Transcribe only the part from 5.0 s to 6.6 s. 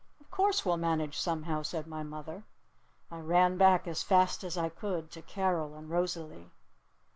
to Carol and Rosalee.